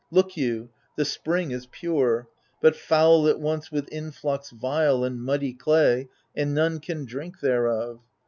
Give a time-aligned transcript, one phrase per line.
[0.09, 2.27] Look you, the spring Is pure;
[2.59, 7.99] but foul it once with influx vile And muddy clay, and none can drink thereof.